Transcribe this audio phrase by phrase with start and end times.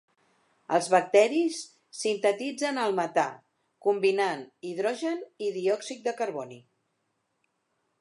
[0.77, 1.59] Els bacteris
[1.97, 3.27] sintetitzen el metà
[3.89, 4.43] combinant
[4.73, 6.63] hidrogen i diòxid de carboni.